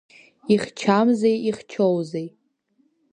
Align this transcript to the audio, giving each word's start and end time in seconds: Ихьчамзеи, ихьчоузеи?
Ихьчамзеи, 0.53 1.37
ихьчоузеи? 1.49 2.27